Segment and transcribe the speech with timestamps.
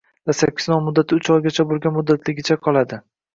[0.29, 3.01] dastlabki sinov muddati uch oygacha bo‘lgan muddatligicha qoladi.